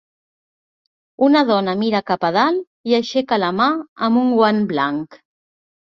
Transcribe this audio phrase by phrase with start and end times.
[1.27, 3.71] Una dona mira cap a dalt i aixeca la mà
[4.09, 5.21] amb un guant blanc.